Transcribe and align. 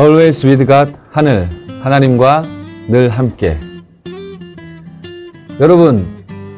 Always 0.00 0.46
with 0.46 0.66
God 0.66 0.94
하늘 1.10 1.46
하나님과 1.82 2.42
늘 2.88 3.10
함께 3.10 3.60
여러분 5.60 6.06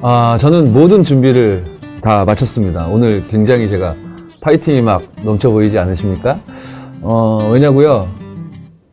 아, 0.00 0.36
저는 0.38 0.72
모든 0.72 1.02
준비를 1.02 1.64
다 2.02 2.24
마쳤습니다. 2.24 2.86
오늘 2.86 3.20
굉장히 3.26 3.68
제가 3.68 3.96
파이팅이 4.42 4.82
막 4.82 5.02
넘쳐 5.24 5.50
보이지 5.50 5.76
않으십니까? 5.76 6.38
어, 7.00 7.38
왜냐고요? 7.50 8.06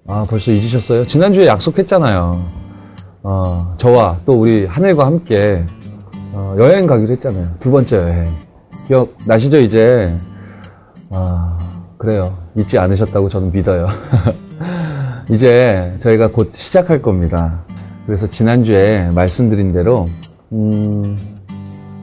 아 0.07 0.25
벌써 0.27 0.51
잊으셨어요? 0.51 1.05
지난주에 1.05 1.45
약속했잖아요. 1.45 2.43
어, 3.21 3.75
저와 3.77 4.17
또 4.25 4.33
우리 4.33 4.65
하늘과 4.65 5.05
함께 5.05 5.63
어, 6.33 6.55
여행 6.57 6.87
가기로 6.87 7.11
했잖아요. 7.11 7.51
두 7.59 7.69
번째 7.69 7.97
여행. 7.97 8.33
기억 8.87 9.15
나시죠 9.25 9.59
이제? 9.59 10.17
아 11.11 11.55
그래요. 11.99 12.35
잊지 12.59 12.77
않으셨다고 12.77 13.29
저는 13.29 13.51
믿어요. 13.51 13.87
이제 15.29 15.93
저희가 15.99 16.31
곧 16.31 16.51
시작할 16.55 17.01
겁니다. 17.01 17.63
그래서 18.05 18.27
지난주에 18.27 19.09
말씀드린 19.11 19.71
대로 19.71 20.07
음, 20.51 21.17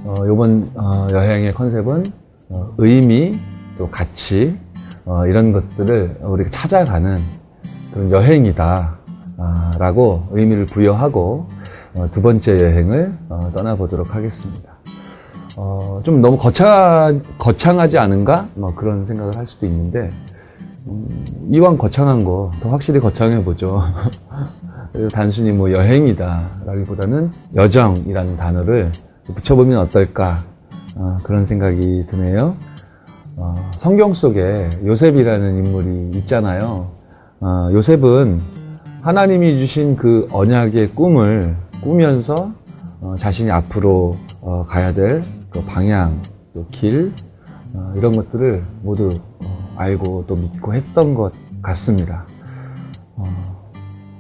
어, 0.05 0.15
이번 0.25 0.71
어, 0.75 1.09
여행의 1.11 1.55
컨셉은 1.55 2.05
어, 2.49 2.75
의미 2.79 3.39
또 3.77 3.91
가치 3.91 4.57
어, 5.05 5.27
이런 5.27 5.53
것들을 5.53 6.19
우리가 6.23 6.51
찾아가는 6.51 7.21
그런 7.93 8.11
여행이다 8.11 8.99
아, 9.39 9.71
라고 9.79 10.23
의미를 10.31 10.67
부여하고 10.67 11.49
어, 11.95 12.09
두 12.11 12.23
번째 12.23 12.53
여행을 12.53 13.13
어, 13.29 13.51
떠나보도록 13.55 14.15
하겠습니다. 14.15 14.77
어, 15.57 16.01
좀 16.05 16.21
너무 16.21 16.37
거창, 16.37 17.23
거창하지 17.39 17.97
않은가? 17.97 18.47
뭐 18.55 18.75
그런 18.75 19.07
생각을 19.07 19.37
할 19.37 19.47
수도 19.47 19.65
있는데, 19.65 20.11
음, 20.11 20.27
이왕 21.51 21.77
거창한 21.79 22.25
거 22.25 22.51
더 22.61 22.71
확실히 22.71 23.01
거창해 23.01 23.43
보죠. 23.45 23.83
단순히 25.13 25.53
뭐 25.53 25.71
여행이다 25.73 26.63
라기보다는 26.65 27.31
여정이라는 27.55 28.37
단어를 28.37 28.93
붙여보면 29.35 29.79
어떨까? 29.81 30.39
어, 30.97 31.19
그런 31.23 31.45
생각이 31.45 32.07
드네요. 32.09 32.55
어, 33.37 33.71
성경 33.73 34.15
속에 34.15 34.71
요셉이라는 34.85 35.65
인물이 35.67 36.11
있잖아요. 36.19 36.91
어, 37.41 37.69
요셉은 37.73 38.41
하나님이 39.03 39.59
주신 39.59 39.97
그 39.97 40.27
언약의 40.33 40.95
꿈을 40.95 41.57
꾸면서 41.83 42.53
어, 43.01 43.15
자신이 43.19 43.51
앞으로 43.51 44.17
어, 44.41 44.65
가야 44.67 44.95
될 44.95 45.23
그 45.57 45.63
방향, 45.65 46.21
또 46.53 46.67
길, 46.71 47.13
어, 47.73 47.93
이런 47.97 48.13
것들을 48.13 48.63
모두 48.83 49.09
어, 49.43 49.56
알고 49.77 50.25
또 50.27 50.37
믿고 50.37 50.75
했던 50.75 51.15
것 51.15 51.33
같습니다. 51.63 52.25
어, 53.17 53.25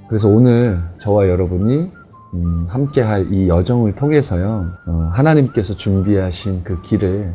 그래서 0.08 0.28
오늘 0.28 0.82
저와 1.00 1.28
여러분이 1.28 1.90
음, 2.34 2.66
함께 2.68 3.00
할 3.02 3.26
이 3.32 3.48
여정을 3.48 3.94
통해서요, 3.94 4.66
어, 4.86 5.10
하나님께서 5.12 5.74
준비하신 5.76 6.62
그 6.64 6.80
길을 6.82 7.34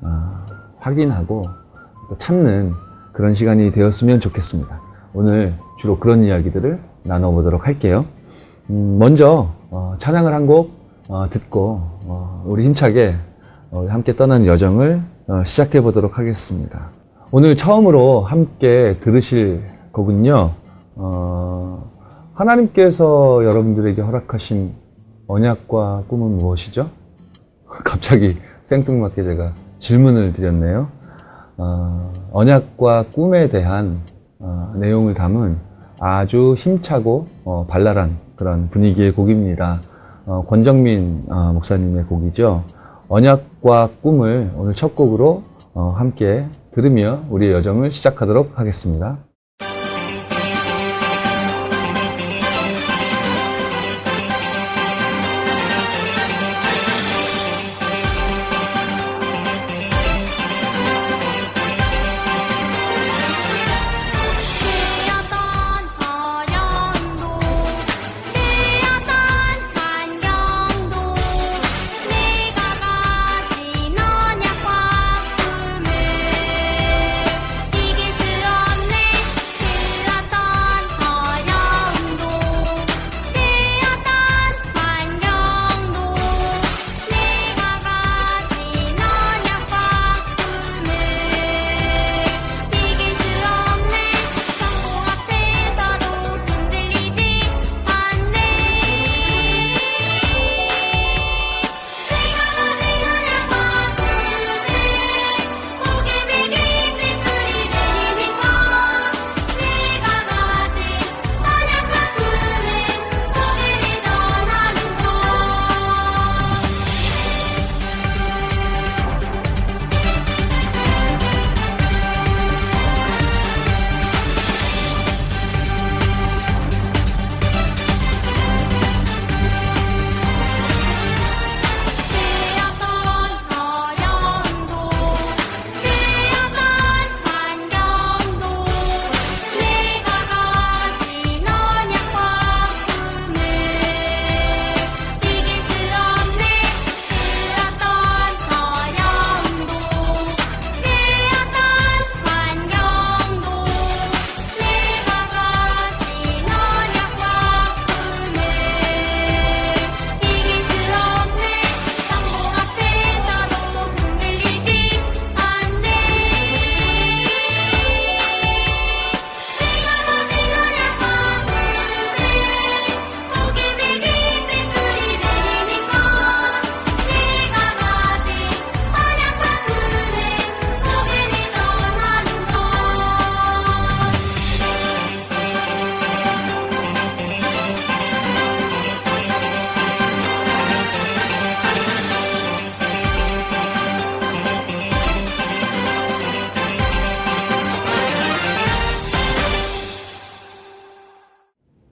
어, 0.00 0.46
확인하고 0.78 1.44
또 2.08 2.18
찾는 2.18 2.72
그런 3.12 3.34
시간이 3.34 3.70
되었으면 3.72 4.20
좋겠습니다. 4.20 4.80
오늘 5.12 5.54
주로 5.80 5.98
그런 5.98 6.24
이야기들을 6.24 6.80
나눠보도록 7.04 7.66
할게요. 7.66 8.04
음, 8.70 8.98
먼저 8.98 9.50
어, 9.70 9.94
찬양을 9.98 10.32
한 10.34 10.46
곡 10.46 10.80
듣고 11.30 12.42
우리 12.44 12.64
힘차게 12.66 13.16
함께 13.88 14.14
떠나는 14.14 14.46
여정을 14.46 15.02
시작해 15.44 15.80
보도록 15.80 16.18
하겠습니다. 16.18 16.90
오늘 17.32 17.56
처음으로 17.56 18.22
함께 18.22 18.98
들으실 19.00 19.62
곡은요. 19.92 20.50
하나님께서 22.34 23.44
여러분들에게 23.44 24.02
허락하신 24.02 24.72
언약과 25.28 26.04
꿈은 26.08 26.38
무엇이죠? 26.38 26.90
갑자기 27.84 28.36
생뚱맞게 28.64 29.22
제가 29.22 29.52
질문을 29.78 30.32
드렸네요. 30.32 30.88
어, 31.56 32.12
언약과 32.32 33.04
꿈에 33.12 33.48
대한 33.48 34.00
어, 34.38 34.72
내용을 34.76 35.14
담은 35.14 35.58
아주 36.00 36.54
힘차고 36.58 37.28
어, 37.44 37.66
발랄한 37.68 38.16
그런 38.34 38.70
분위기의 38.70 39.12
곡입니다. 39.12 39.82
어, 40.26 40.44
권정민 40.48 41.26
어, 41.28 41.52
목사님의 41.52 42.04
곡이죠. 42.04 42.64
언약과 43.08 43.90
꿈을 44.02 44.50
오늘 44.56 44.74
첫 44.74 44.96
곡으로 44.96 45.42
어, 45.74 45.94
함께 45.96 46.46
들으며 46.70 47.24
우리의 47.30 47.52
여정을 47.52 47.92
시작하도록 47.92 48.58
하겠습니다. 48.58 49.29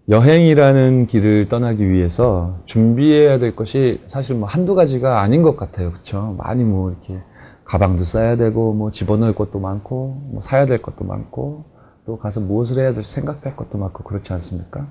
여행이라는 0.09 1.07
길을 1.07 1.49
떠나기 1.51 1.87
위해서 1.91 2.57
준비해야 2.65 3.39
될 3.39 3.55
것이 3.55 4.01
사실 4.09 4.37
뭐 4.37 4.49
한두 4.49 4.75
가지가 4.75 5.21
아닌 5.21 5.43
것 5.43 5.57
같아요. 5.57 5.93
그렇죠? 5.93 6.35
많이 6.39 6.65
뭐 6.65 6.91
이렇게 6.91 7.19
가방도 7.65 8.05
싸야 8.05 8.37
되고 8.37 8.73
뭐 8.73 8.91
집어넣을 8.91 9.35
것도 9.35 9.61
많고 9.61 10.23
뭐 10.33 10.41
사야 10.41 10.65
될 10.65 10.81
것도 10.81 11.05
많고 11.05 11.65
또 12.07 12.17
가서 12.17 12.41
무엇을 12.41 12.79
해야 12.79 12.95
될지 12.95 13.13
생각할 13.13 13.55
것도 13.55 13.77
많고 13.77 14.03
그렇지 14.03 14.33
않습니까? 14.33 14.87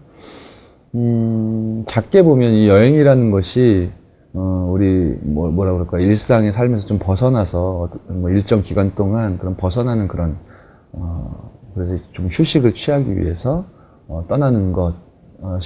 음, 0.94 1.84
작게 1.88 2.22
보면 2.22 2.54
이 2.54 2.68
여행이라는 2.68 3.32
것이 3.32 3.90
어, 4.36 4.70
우리 4.72 5.18
뭐, 5.24 5.50
뭐라 5.50 5.74
그럴까 5.74 5.98
일상의 5.98 6.54
삶에서 6.54 6.86
좀 6.86 7.00
벗어나서 7.00 7.90
뭐 8.10 8.30
일정 8.30 8.62
기간 8.62 8.94
동안 8.94 9.40
그런 9.40 9.58
벗어나는 9.58 10.08
그런 10.08 10.38
어, 10.92 11.52
그래서 11.74 11.98
좀 12.12 12.28
휴식을 12.28 12.76
취하기 12.76 13.18
위해서 13.18 13.66
어, 14.08 14.26
떠나는 14.28 14.74
것 14.74 15.07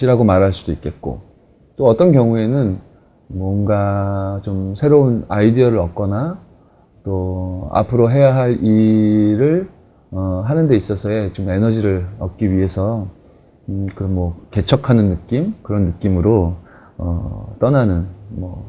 이라고 0.01 0.23
말할 0.23 0.53
수도 0.53 0.71
있겠고 0.71 1.21
또 1.77 1.87
어떤 1.87 2.11
경우에는 2.11 2.77
뭔가 3.27 4.41
좀 4.43 4.75
새로운 4.75 5.25
아이디어를 5.29 5.77
얻거나 5.79 6.37
또 7.03 7.69
앞으로 7.73 8.11
해야 8.11 8.35
할 8.35 8.63
일을 8.63 9.69
어, 10.11 10.43
하는 10.45 10.67
데 10.67 10.75
있어서의 10.75 11.33
좀 11.33 11.49
에너지를 11.49 12.05
얻기 12.19 12.51
위해서 12.51 13.07
음, 13.69 13.87
그뭐 13.95 14.35
개척하는 14.51 15.09
느낌 15.09 15.55
그런 15.63 15.85
느낌으로 15.85 16.55
어, 16.97 17.53
떠나는 17.59 18.05
뭐 18.29 18.65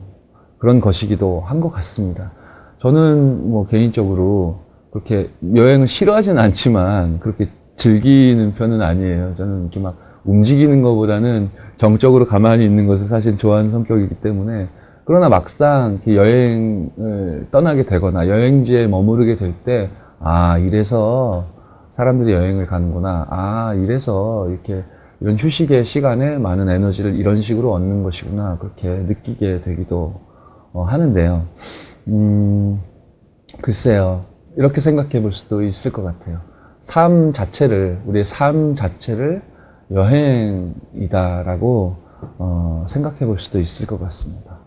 그런 0.59 0.81
것이기도 0.81 1.41
한 1.45 1.61
것 1.61 1.71
같습니다. 1.71 2.31
저는 2.81 3.51
뭐 3.51 3.67
개인적으로 3.67 4.61
그렇게 4.93 5.31
여행을 5.55 5.89
싫어하진 5.89 6.39
않지만 6.39 7.19
그렇게 7.19 7.49
즐기는 7.77 8.55
편은 8.55 8.81
아니에요. 8.81 9.35
저는 9.37 9.63
이렇게 9.63 9.81
막 9.81 9.97
움직이는 10.25 10.83
것보다는 10.83 11.51
정적으로 11.77 12.27
가만히 12.27 12.65
있는 12.65 12.87
것을 12.87 13.07
사실 13.07 13.37
좋아하는 13.37 13.71
성격이기 13.71 14.17
때문에 14.17 14.69
그러나 15.05 15.29
막상 15.29 15.99
여행을 16.07 17.49
떠나게 17.51 17.85
되거나 17.87 18.29
여행지에 18.29 18.87
머무르게 18.87 19.37
될 19.37 19.53
때, 19.65 19.91
아, 20.21 20.59
이래서 20.59 21.47
사람들이 21.93 22.33
여행을 22.33 22.67
가는구나. 22.67 23.27
아, 23.29 23.75
이래서 23.75 24.49
이렇게 24.49 24.85
이런 25.21 25.37
휴식의 25.37 25.87
시간에 25.87 26.39
많은 26.39 26.69
에너지를 26.69 27.17
이런 27.17 27.43
식으로 27.43 27.73
얻는 27.73 28.03
것이구나. 28.05 28.59
그렇게 28.59 28.89
느끼게 28.89 29.63
되기도 29.63 30.15
어, 30.73 30.85
하는데요. 30.85 31.43
음, 32.09 32.81
글쎄요. 33.61 34.25
이렇게 34.57 34.81
생각해 34.81 35.21
볼 35.21 35.33
수도 35.33 35.63
있을 35.63 35.93
것 35.93 36.03
같아요. 36.03 36.39
삶 36.85 37.33
자체를, 37.33 38.01
우리의 38.07 38.25
삶 38.25 38.75
자체를 38.77 39.43
여행이다라고 39.93 41.97
어, 42.39 42.85
생각해 42.89 43.27
볼 43.27 43.39
수도 43.39 43.61
있을 43.61 43.87
것 43.87 44.01
같습니다. 44.01 44.63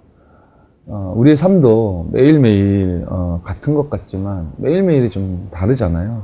어, 0.87 1.13
우리의 1.15 1.35
삶도 1.35 2.09
매일매일 2.11 3.05
어, 3.07 3.41
같은 3.43 3.73
것 3.73 3.89
같지만 3.89 4.51
매일매일이 4.57 5.09
좀 5.09 5.49
다르잖아요. 5.51 6.23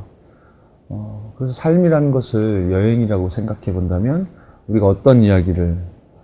어, 0.89 1.33
그래서 1.37 1.53
삶이라는 1.53 2.11
것을 2.11 2.71
여행이라고 2.71 3.29
생각해 3.29 3.73
본다면 3.73 4.27
우리가 4.67 4.87
어떤 4.87 5.23
이야기를 5.23 5.77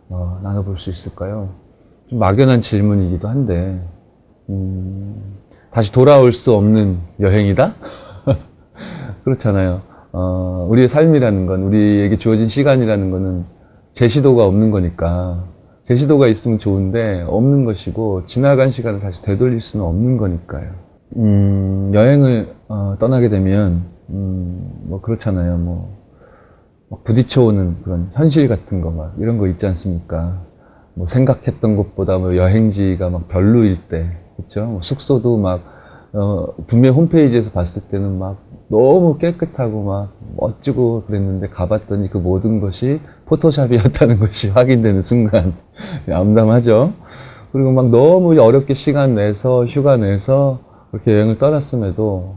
어, 0.09 0.39
나눠볼 0.43 0.77
수 0.77 0.89
있을까요? 0.89 1.49
좀 2.07 2.19
막연한 2.19 2.61
질문이기도 2.61 3.27
한데 3.27 3.81
음, 4.49 5.37
다시 5.71 5.91
돌아올 5.91 6.33
수 6.33 6.53
없는 6.53 6.99
여행이다? 7.19 7.73
그렇잖아요. 9.23 9.81
어, 10.11 10.67
우리의 10.69 10.87
삶이라는 10.89 11.45
건 11.45 11.63
우리에게 11.63 12.17
주어진 12.17 12.49
시간이라는 12.49 13.11
것은 13.11 13.45
제시도가 13.93 14.45
없는 14.45 14.71
거니까 14.71 15.45
제시도가 15.87 16.27
있으면 16.27 16.59
좋은데 16.59 17.23
없는 17.27 17.65
것이고 17.65 18.25
지나간 18.25 18.71
시간을 18.71 18.99
다시 18.99 19.21
되돌릴 19.21 19.61
수는 19.61 19.85
없는 19.85 20.17
거니까요. 20.17 20.69
음, 21.17 21.91
여행을 21.93 22.55
어, 22.67 22.95
떠나게 22.99 23.29
되면 23.29 23.83
음, 24.09 24.69
뭐 24.83 25.01
그렇잖아요. 25.01 25.57
뭐 25.57 25.97
부딪혀오는 27.03 27.81
그런 27.83 28.09
현실 28.13 28.47
같은 28.47 28.81
거 28.81 28.91
막 28.91 29.13
이런 29.19 29.37
거 29.37 29.47
있지 29.47 29.65
않습니까? 29.67 30.41
뭐 30.93 31.05
생각했던 31.07 31.75
것보다 31.75 32.17
뭐 32.17 32.35
여행지가 32.35 33.09
막 33.09 33.27
별로일 33.27 33.87
때, 33.89 34.17
그렇죠? 34.35 34.65
뭐 34.65 34.81
숙소도 34.81 35.37
막 35.37 35.61
어, 36.13 36.47
분명 36.67 36.95
홈페이지에서 36.95 37.51
봤을 37.51 37.83
때는 37.89 38.17
막 38.17 38.37
너무 38.69 39.17
깨끗하고 39.17 39.83
막 39.83 40.13
멋지고 40.35 41.03
그랬는데 41.07 41.49
가봤더니 41.49 42.09
그 42.09 42.17
모든 42.17 42.59
것이 42.59 42.99
포토샵이었다는 43.25 44.19
것이 44.19 44.49
확인되는 44.49 45.01
순간 45.01 45.53
암담하죠. 46.11 46.93
그리고 47.51 47.71
막 47.71 47.89
너무 47.89 48.39
어렵게 48.39 48.73
시간 48.73 49.15
내서 49.15 49.65
휴가 49.65 49.97
내서 49.97 50.59
그렇게 50.91 51.13
여행을 51.13 51.37
떠났음에도 51.37 52.35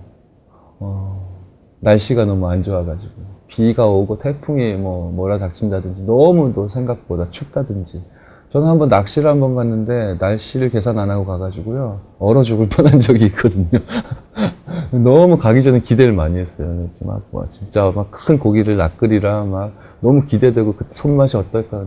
어, 0.79 1.47
날씨가 1.81 2.25
너무 2.25 2.49
안 2.49 2.62
좋아가지고 2.62 3.12
비가 3.49 3.87
오고 3.87 4.21
태풍이 4.21 4.75
뭐 4.75 5.11
몰아닥친다든지 5.11 6.05
너무도 6.05 6.69
생각보다 6.69 7.31
춥다든지 7.31 8.03
저는 8.52 8.67
한번 8.67 8.88
낚시를 8.88 9.31
한번 9.31 9.55
갔는데 9.55 10.17
날씨를 10.19 10.70
계산 10.70 10.99
안 10.99 11.08
하고 11.11 11.25
가가지고요 11.25 12.00
얼어 12.19 12.43
죽을 12.43 12.69
뻔한 12.69 12.99
적이 12.99 13.26
있거든요. 13.26 13.69
너무 14.93 15.38
가기 15.38 15.62
전에 15.62 15.81
기대를 15.81 16.12
많이 16.12 16.38
했어요. 16.38 16.88
막, 17.00 17.23
뭐 17.31 17.47
진짜 17.52 17.93
막 17.94 18.11
큰 18.11 18.38
고기를 18.38 18.76
낚으리라 18.76 19.44
막 19.44 19.73
너무 20.00 20.25
기대되고 20.26 20.75
그 20.75 20.85
손맛이 20.93 21.37
어떨까. 21.37 21.85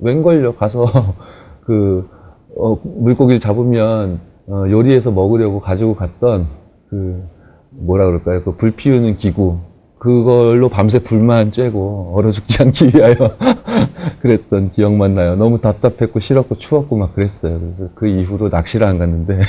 웬걸요 0.00 0.56
가서 0.56 0.84
그 1.64 2.08
어, 2.56 2.76
물고기를 2.84 3.40
잡으면 3.40 4.20
어, 4.48 4.64
요리해서 4.68 5.10
먹으려고 5.10 5.60
가지고 5.60 5.94
갔던 5.94 6.46
그 6.90 7.22
뭐라 7.70 8.04
그럴까요? 8.04 8.42
그 8.44 8.52
불 8.56 8.72
피우는 8.72 9.16
기구 9.16 9.60
그걸로 10.02 10.68
밤새 10.68 10.98
불만 10.98 11.52
쬐고 11.52 12.12
얼어 12.16 12.32
죽지 12.32 12.60
않기 12.60 12.86
위하여 12.88 13.14
그랬던 14.20 14.72
기억만 14.72 15.14
나요. 15.14 15.36
너무 15.36 15.60
답답했고 15.60 16.18
싫었고 16.18 16.58
추웠고 16.58 16.96
막 16.96 17.14
그랬어요. 17.14 17.60
그래서 17.60 17.92
그 17.94 18.08
이후로 18.08 18.48
낚시를 18.48 18.84
안 18.84 18.98
갔는데 18.98 19.40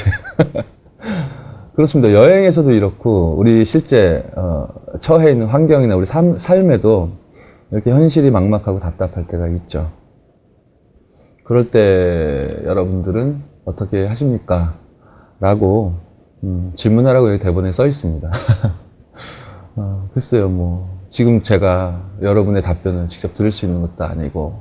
그렇습니다. 1.74 2.14
여행에서도 2.14 2.72
이렇고 2.72 3.34
우리 3.36 3.66
실제 3.66 4.24
어, 4.36 4.68
처해 5.00 5.32
있는 5.32 5.48
환경이나 5.48 5.96
우리 5.96 6.06
삶, 6.06 6.38
삶에도 6.38 7.10
이렇게 7.72 7.90
현실이 7.90 8.30
막막하고 8.30 8.80
답답할 8.80 9.26
때가 9.26 9.48
있죠. 9.48 9.90
그럴 11.46 11.72
때 11.72 12.62
여러분들은 12.64 13.42
어떻게 13.66 14.06
하십니까? 14.06 14.76
라고 15.40 15.94
음, 16.44 16.74
질문하라고 16.76 17.34
여기 17.34 17.44
대본에 17.44 17.72
써 17.72 17.88
있습니다. 17.88 18.30
어, 19.76 20.08
글쎄요, 20.14 20.50
뭐 20.50 20.88
지금 21.10 21.42
제가 21.42 22.00
여러분의 22.22 22.62
답변을 22.62 23.08
직접 23.08 23.34
들을 23.34 23.52
수 23.52 23.66
있는 23.66 23.82
것도 23.82 24.04
아니고 24.04 24.54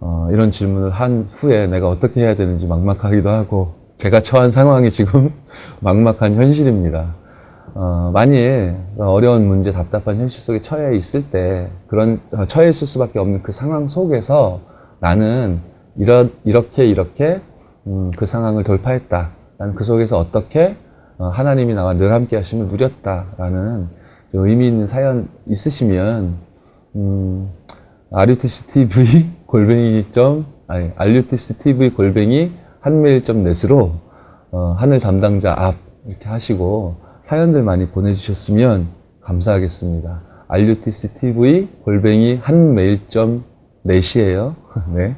어, 0.00 0.28
이런 0.30 0.52
질문을 0.52 0.90
한 0.90 1.28
후에 1.34 1.66
내가 1.66 1.88
어떻게 1.88 2.20
해야 2.20 2.36
되는지 2.36 2.66
막막하기도 2.66 3.28
하고 3.28 3.74
제가 3.98 4.20
처한 4.20 4.52
상황이 4.52 4.90
지금 4.92 5.32
막막한 5.80 6.34
현실입니다. 6.34 7.16
어, 7.74 8.10
만일 8.14 8.76
어려운 8.98 9.46
문제, 9.46 9.72
답답한 9.72 10.16
현실 10.16 10.40
속에 10.42 10.60
처해 10.60 10.96
있을 10.96 11.30
때 11.30 11.68
그런 11.88 12.20
어, 12.32 12.46
처해 12.46 12.70
있을 12.70 12.86
수밖에 12.86 13.18
없는 13.18 13.42
그 13.42 13.52
상황 13.52 13.88
속에서 13.88 14.60
나는 15.00 15.60
이러, 15.96 16.26
이렇게 16.44 16.86
이렇게 16.86 17.40
음, 17.86 18.12
그 18.16 18.26
상황을 18.26 18.62
돌파했다. 18.62 19.30
나는 19.58 19.74
그 19.74 19.84
속에서 19.84 20.18
어떻게 20.18 20.76
어, 21.18 21.28
하나님이 21.28 21.74
나와 21.74 21.94
늘 21.94 22.12
함께 22.12 22.36
하심을 22.36 22.68
누렸다라는 22.68 23.99
의미 24.32 24.68
있는 24.68 24.86
사연 24.86 25.28
있으시면 25.46 26.36
음, 26.96 27.50
RUTC 28.12 28.66
TV 28.68 29.26
골뱅이 29.46 30.06
점 30.12 30.46
아니 30.66 30.90
RUTC 30.96 31.58
TV 31.58 31.90
골뱅이 31.90 32.52
한메일.net으로 32.80 33.92
어, 34.52 34.74
하늘 34.78 35.00
담당자 35.00 35.54
앞 35.56 35.76
이렇게 36.06 36.28
하시고 36.28 36.96
사연들 37.22 37.62
많이 37.62 37.88
보내주셨으면 37.88 38.88
감사하겠습니다. 39.20 40.22
RUTC 40.48 41.14
TV 41.14 41.68
골뱅이 41.84 42.36
한메일.net이에요. 42.36 44.56
네. 44.94 45.14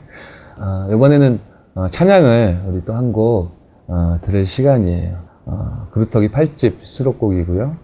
어, 0.58 0.88
이번에는 0.92 1.40
어, 1.74 1.88
찬양을 1.88 2.64
우리 2.68 2.84
또 2.84 2.92
한곡 2.92 3.52
어, 3.88 4.18
들을 4.22 4.44
시간이에요. 4.44 5.16
어, 5.46 5.88
그루터기 5.92 6.28
8집 6.28 6.74
수록곡이고요. 6.82 7.76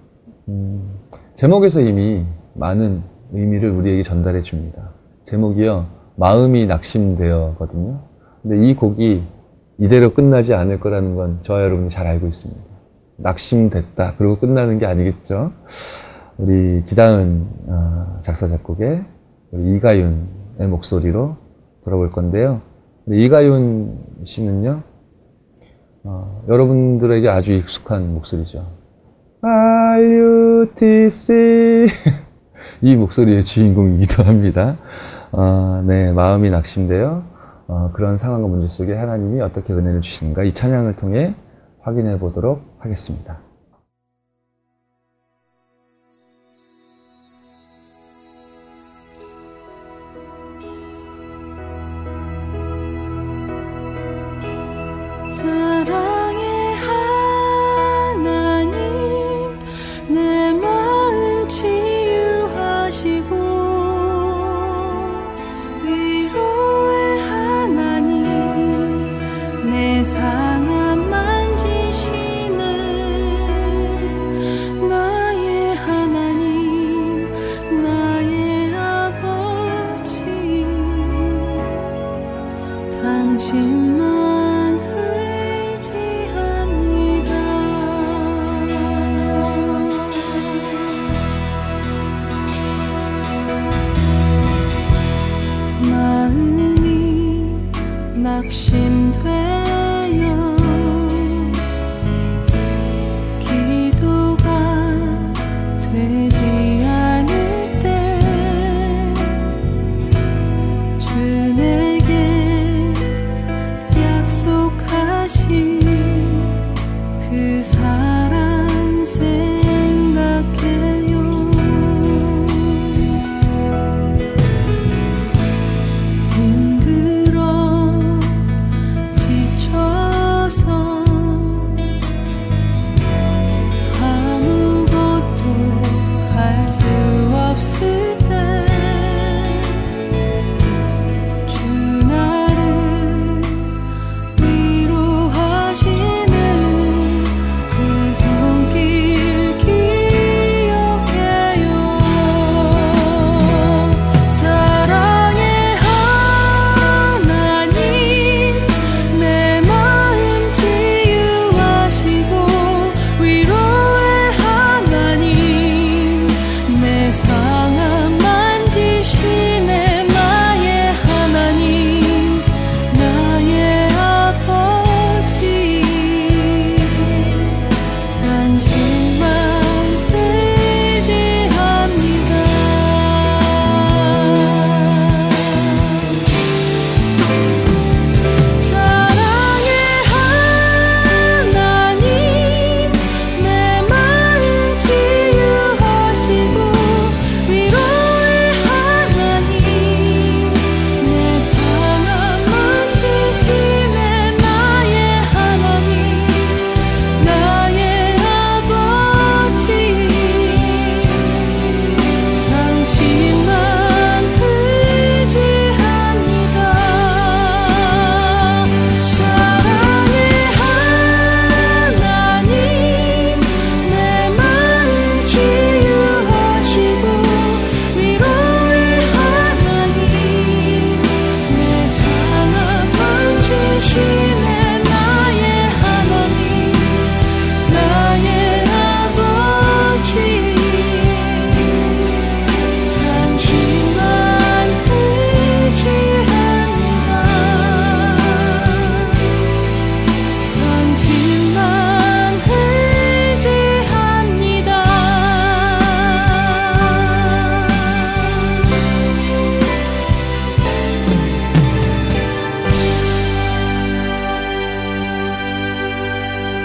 음, 0.49 0.95
제목에서 1.37 1.81
이미 1.81 2.25
많은 2.55 3.03
의미를 3.33 3.71
우리에게 3.71 4.03
전달해 4.03 4.41
줍니다. 4.43 4.91
제목이요. 5.29 5.87
마음이 6.17 6.67
낙심되어거든요. 6.67 8.01
근데 8.43 8.67
이 8.67 8.75
곡이 8.75 9.23
이대로 9.79 10.15
끝나지 10.15 10.55
않을 10.55 10.81
거라는 10.81 11.15
건 11.15 11.41
저와 11.43 11.63
여러분이 11.63 11.91
잘 11.91 12.07
알고 12.07 12.27
있습니다. 12.27 12.61
낙심됐다. 13.19 14.15
그리고 14.17 14.39
끝나는 14.39 14.79
게 14.79 14.87
아니겠죠. 14.87 15.53
우리 16.39 16.85
기다은 16.87 17.47
어, 17.67 18.21
작사 18.23 18.49
작곡의 18.49 19.05
우리 19.51 19.77
이가윤 19.77 20.27
목소리로 20.71 21.37
들어볼 21.85 22.11
건데요. 22.11 22.63
이가윤 23.11 23.99
씨는요, 24.25 24.83
어, 26.05 26.45
여러분들에게 26.49 27.29
아주 27.29 27.53
익숙한 27.53 28.15
목소리죠. 28.15 28.78
RUTC 29.41 31.33
이 32.83 32.97
목소리의 32.97 33.45
주인공이기도 33.45 34.25
합니다. 34.25 34.77
어, 35.31 35.83
네, 35.87 36.11
마음이 36.11 36.51
낙심되어 36.51 37.23
어, 37.69 37.91
그런 37.93 38.19
상황과 38.19 38.49
문제 38.49 38.67
속에 38.67 38.95
하나님이 38.97 39.41
어떻게 39.41 39.73
은혜를 39.73 40.01
주시는가 40.01 40.43
이 40.43 40.53
찬양을 40.55 40.97
통해 40.97 41.37
확인해 41.81 42.19
보도록 42.19 42.63
하겠습니다. 42.81 43.39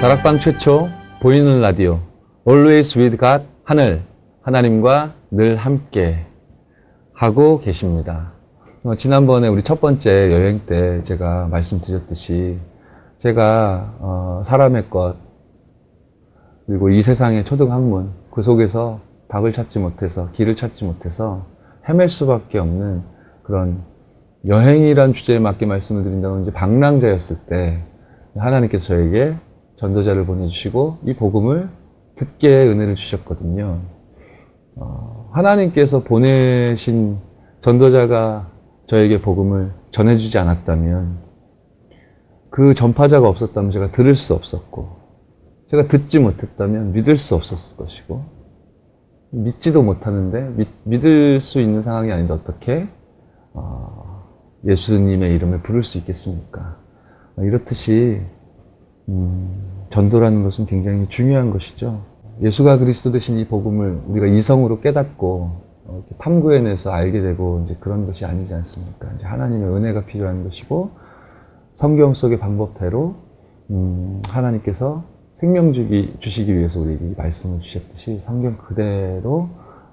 다락방 0.03 0.41
최초 0.41 0.89
보이는 1.21 1.61
라디오 1.61 2.01
Always 2.45 2.99
with 2.99 3.17
God 3.17 3.45
하늘 3.63 4.01
하나님과 4.41 5.13
늘 5.31 5.55
함께 5.55 6.25
하고 7.13 7.61
계십니다. 7.61 8.33
어, 8.83 8.95
지난번에 8.95 9.47
우리 9.47 9.63
첫 9.63 9.79
번째 9.79 10.29
여행 10.33 10.59
때 10.65 11.01
제가 11.05 11.47
말씀드렸듯이 11.47 12.59
제가 13.19 13.95
어, 14.01 14.41
사람의 14.43 14.89
것 14.89 15.15
그리고 16.67 16.89
이 16.89 17.01
세상의 17.01 17.45
초등학문 17.45 18.11
그 18.29 18.43
속에서 18.43 18.99
답을 19.29 19.53
찾지 19.53 19.79
못해서 19.79 20.29
길을 20.33 20.57
찾지 20.57 20.83
못해서 20.83 21.45
헤맬 21.87 22.09
수밖에 22.09 22.59
없는 22.59 23.03
그런 23.43 23.81
여행이란 24.45 25.13
주제에 25.13 25.39
맞게 25.39 25.65
말씀을 25.65 26.03
드린다면 26.03 26.41
이제 26.41 26.51
방랑자였을 26.51 27.37
때 27.47 27.81
하나님께서 28.35 28.87
저에게 28.87 29.37
전도자를 29.83 30.25
보내주시고 30.25 30.99
이 31.05 31.13
복음을 31.13 31.69
듣게 32.15 32.47
은혜를 32.47 32.95
주셨거든요. 32.95 33.81
어, 34.77 35.29
하나님께서 35.33 36.03
보내신 36.03 37.17
전도자가 37.61 38.49
저에게 38.87 39.21
복음을 39.21 39.73
전해주지 39.91 40.37
않았다면 40.37 41.17
그 42.49 42.73
전파자가 42.73 43.27
없었다면 43.27 43.71
제가 43.71 43.91
들을 43.91 44.15
수 44.15 44.33
없었고 44.33 45.03
제가 45.69 45.87
듣지 45.87 46.19
못했다면 46.19 46.93
믿을 46.93 47.17
수 47.17 47.35
없었을 47.35 47.75
것이고 47.75 48.23
믿지도 49.31 49.83
못하는데 49.83 50.53
믿, 50.55 50.67
믿을 50.83 51.41
수 51.41 51.59
있는 51.59 51.81
상황이 51.81 52.11
아닌데 52.11 52.31
어떻게 52.31 52.87
어, 53.53 54.23
예수님의 54.65 55.35
이름을 55.35 55.61
부를 55.61 55.83
수 55.83 55.97
있겠습니까? 55.97 56.77
이렇듯이 57.39 58.21
음, 59.09 59.49
전도라는 59.89 60.43
것은 60.43 60.65
굉장히 60.65 61.07
중요한 61.09 61.51
것이죠. 61.51 62.01
예수가 62.41 62.79
그리스도 62.79 63.11
되신 63.11 63.37
이 63.37 63.45
복음을 63.45 64.01
우리가 64.07 64.27
이성으로 64.27 64.79
깨닫고 64.81 65.51
어, 65.85 66.03
탐구해내서 66.17 66.91
알게 66.91 67.21
되고 67.21 67.63
이제 67.65 67.75
그런 67.79 68.05
것이 68.05 68.25
아니지 68.25 68.53
않습니까? 68.53 69.09
이제 69.17 69.25
하나님의 69.25 69.69
은혜가 69.69 70.05
필요한 70.05 70.43
것이고 70.43 70.91
성경 71.75 72.13
속의 72.13 72.39
방법대로 72.39 73.15
음, 73.69 74.21
하나님께서 74.29 75.03
생명 75.35 75.73
주기, 75.73 76.15
주시기 76.19 76.55
위해서 76.55 76.79
우리에게 76.79 77.13
말씀을 77.17 77.59
주셨듯이 77.59 78.19
성경 78.19 78.57
그대로의 78.57 79.47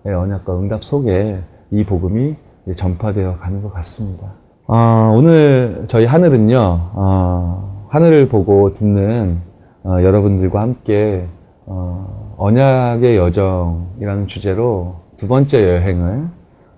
언약과 0.04 0.58
응답 0.58 0.84
속에 0.84 1.40
이 1.70 1.84
복음이 1.84 2.36
전파되어 2.76 3.38
가는 3.38 3.62
것 3.62 3.72
같습니다. 3.74 4.32
아, 4.66 5.12
오늘 5.12 5.86
저희 5.88 6.06
하늘은요, 6.06 6.90
아, 6.94 7.69
하늘을 7.90 8.28
보고 8.28 8.72
듣는 8.74 9.40
어, 9.82 10.00
여러분들과 10.00 10.60
함께 10.60 11.26
어, 11.66 12.36
언약의 12.38 13.16
여정이라는 13.16 14.28
주제로 14.28 15.00
두 15.16 15.26
번째 15.26 15.60
여행을 15.68 16.28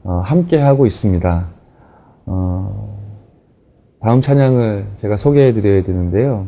어, 0.05 0.13
함께 0.25 0.59
하고 0.59 0.87
있습니다. 0.87 1.49
어, 2.27 2.99
다음 4.01 4.23
찬양을 4.23 4.87
제가 5.03 5.19
소개해 5.19 5.53
드려야 5.53 5.83
되는데요. 5.83 6.47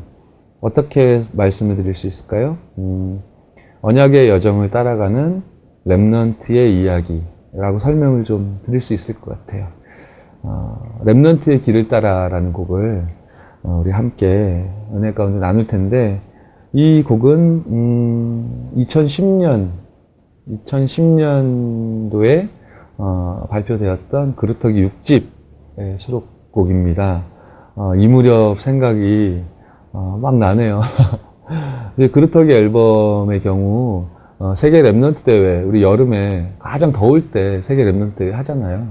어떻게 0.62 1.22
말씀을 1.34 1.76
드릴 1.76 1.94
수 1.94 2.06
있을까요? 2.06 2.56
음, 2.78 3.22
언약의 3.82 4.30
여정을 4.30 4.70
따라가는 4.70 5.42
랩넌트의 5.86 6.72
이야기라고 6.72 7.80
설명을 7.80 8.24
좀 8.24 8.60
드릴 8.64 8.80
수 8.80 8.94
있을 8.94 9.16
것 9.16 9.46
같아요. 9.46 9.66
어, 10.42 11.00
랩넌트의 11.04 11.62
길을 11.64 11.88
따라라는 11.88 12.54
곡을 12.54 13.04
어, 13.06 13.23
우리 13.64 13.90
함께 13.90 14.68
은혜 14.94 15.12
가운데 15.14 15.38
나눌 15.38 15.66
텐데 15.66 16.20
이 16.72 17.02
곡은 17.02 17.64
음, 17.66 18.70
2010년 18.76 19.68
2010년도에 20.66 22.48
어, 22.98 23.46
발표되었던 23.50 24.36
그루터기 24.36 24.90
6집의 25.04 25.98
수록곡입니다. 25.98 27.24
어, 27.76 27.94
이 27.96 28.06
무렵 28.06 28.60
생각이 28.60 29.42
어, 29.92 30.18
막 30.20 30.36
나네요. 30.36 30.82
그루터기 32.12 32.52
앨범의 32.52 33.42
경우 33.42 34.06
어, 34.38 34.54
세계 34.56 34.82
Remnant 34.82 35.24
대회 35.24 35.62
우리 35.62 35.82
여름에 35.82 36.52
가장 36.58 36.92
더울 36.92 37.30
때 37.30 37.62
세계 37.62 37.84
Remnant 37.84 38.16
대회 38.16 38.32
하잖아요. 38.32 38.88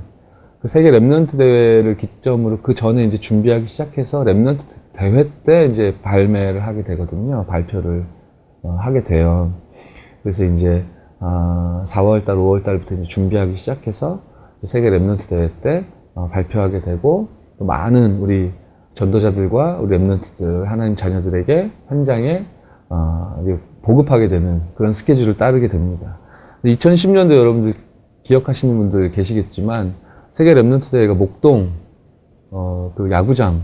그 0.64 0.70
세계 0.70 0.92
Remnant 0.92 1.38
대회를 1.38 1.98
기점으로 1.98 2.60
그 2.62 2.74
전에 2.74 3.04
이제 3.04 3.20
준비하기 3.20 3.68
시작해서 3.68 4.24
Remnant 4.24 4.60
대회 4.94 5.30
때 5.46 5.66
이제 5.66 5.98
발매를 6.02 6.66
하게 6.66 6.86
되거든요. 6.86 7.46
발표를 7.48 8.06
어, 8.62 8.78
하게 8.80 9.04
돼요. 9.04 9.52
그래서 10.22 10.46
이제 10.46 10.86
아, 11.20 11.84
4월달, 11.86 12.28
5월달부터 12.38 12.94
이제 12.94 13.04
준비하기 13.10 13.58
시작해서 13.58 14.22
세계 14.64 14.90
Remnant 14.90 15.28
대회 15.28 15.52
때 15.62 15.84
어, 16.16 16.30
발표하게 16.30 16.84
되고 16.84 17.28
또 17.60 17.66
많은 17.66 18.20
우리 18.20 18.54
전도자들과 18.96 19.80
우리 19.82 19.98
Remnant들 19.98 20.64
하나님 20.64 20.96
자녀들에게 20.96 21.72
현장에 21.90 22.46
어, 22.88 23.44
보급하게 23.82 24.30
되는 24.30 24.62
그런 24.76 24.94
스케줄을 24.94 25.36
따르게 25.36 25.68
됩니다. 25.68 26.20
2010년도 26.64 27.36
여러분들 27.36 27.74
기억하시는 28.24 28.78
분들 28.78 29.12
계시겠지만 29.12 30.02
세계 30.34 30.56
Remnant 30.56 30.92
대회가 30.92 31.14
목동 31.14 31.72
어, 32.50 32.92
그 32.96 33.10
야구장 33.12 33.62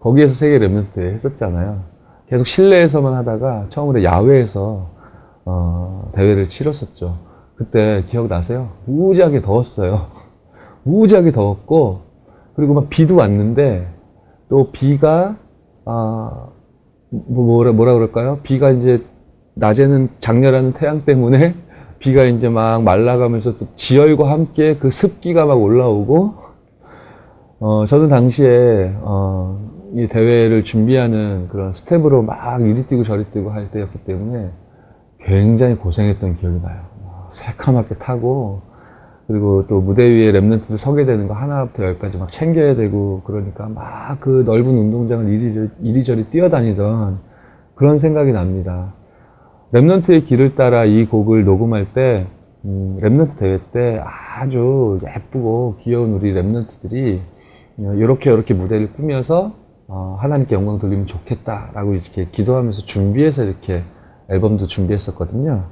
거기에서 0.00 0.32
세계 0.32 0.58
Remnant 0.58 0.92
대회 0.94 1.12
했었잖아요. 1.12 1.82
계속 2.26 2.46
실내에서만 2.46 3.14
하다가 3.14 3.66
처음으로 3.68 4.02
야외에서 4.02 4.90
어, 5.44 6.10
대회를 6.14 6.48
치렀었죠. 6.48 7.18
그때 7.54 8.04
기억나세요? 8.08 8.70
무지하게 8.86 9.42
더웠어요. 9.42 10.06
무지하게 10.84 11.32
더웠고 11.32 12.00
그리고 12.54 12.74
막 12.74 12.88
비도 12.88 13.16
왔는데 13.16 13.86
또 14.48 14.70
비가 14.72 15.36
아 15.84 16.48
뭐, 17.10 17.44
뭐라 17.44 17.72
뭐라 17.72 17.92
그럴까요? 17.92 18.38
비가 18.42 18.70
이제 18.70 19.04
낮에는 19.54 20.08
작렬한 20.20 20.72
태양 20.74 21.04
때문에 21.04 21.54
비가 22.00 22.24
이제 22.24 22.48
막 22.48 22.82
말라가면서 22.82 23.58
또 23.58 23.68
지열과 23.76 24.30
함께 24.30 24.76
그 24.78 24.90
습기가 24.90 25.46
막 25.46 25.54
올라오고 25.54 26.34
어 27.60 27.84
저는 27.86 28.08
당시에 28.08 28.96
어 29.02 29.70
이 29.92 30.06
대회를 30.06 30.64
준비하는 30.64 31.48
그런 31.48 31.72
스태프로 31.72 32.22
막 32.22 32.60
이리 32.60 32.86
뛰고 32.86 33.02
저리 33.04 33.24
뛰고 33.24 33.50
할 33.50 33.70
때였기 33.72 33.98
때문에 34.04 34.50
굉장히 35.18 35.74
고생했던 35.74 36.36
기억이 36.36 36.60
나요. 36.62 36.82
새카맣게 37.32 37.96
타고 37.96 38.62
그리고 39.26 39.66
또 39.66 39.80
무대 39.80 40.08
위에 40.08 40.32
Remnant들 40.32 40.78
서게 40.78 41.04
되는 41.04 41.26
거 41.28 41.34
하나부터 41.34 41.84
열까지 41.84 42.18
막 42.18 42.30
챙겨야 42.32 42.76
되고 42.76 43.22
그러니까 43.24 43.68
막 43.68 44.18
그 44.20 44.42
넓은 44.44 44.66
운동장을 44.76 45.28
이리저리, 45.28 45.68
이리저리 45.82 46.24
뛰어다니던 46.30 47.18
그런 47.74 47.98
생각이 47.98 48.32
납니다. 48.32 48.92
Remnant의 49.72 50.26
길을 50.26 50.56
따라 50.56 50.84
이 50.84 51.06
곡을 51.06 51.44
녹음할 51.44 51.92
때 51.92 52.26
음, 52.64 52.98
Remnant 53.00 53.38
대회 53.38 53.58
때 53.72 54.02
아주 54.04 54.98
예쁘고 55.04 55.76
귀여운 55.80 56.12
우리 56.12 56.34
Remnant들이 56.34 57.20
이렇게 57.96 58.30
이렇게 58.32 58.52
무대를 58.52 58.92
꾸며서 58.92 59.52
어, 59.86 60.16
하나님께 60.20 60.54
영광 60.54 60.78
돌리면 60.78 61.06
좋겠다라고 61.06 61.94
이렇게 61.94 62.26
기도하면서 62.30 62.82
준비해서 62.82 63.44
이렇게 63.44 63.82
앨범도 64.28 64.66
준비했었거든요. 64.66 65.64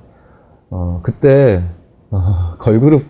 어, 0.71 1.01
그때 1.03 1.63
어, 2.11 2.57
걸그룹 2.59 3.05